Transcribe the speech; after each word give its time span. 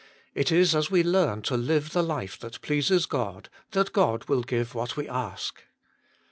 It 0.33 0.51
is 0.51 0.73
as 0.73 0.89
we 0.89 1.03
learn 1.03 1.43
to 1.43 1.55
live 1.55 1.91
the 1.91 2.01
life 2.01 2.39
that 2.39 2.61
pleases 2.63 3.05
God, 3.05 3.49
that 3.73 3.93
God 3.93 4.23
will 4.27 4.41
give 4.41 4.73
what 4.73 4.97
we 4.97 5.07
ask. 5.07 5.61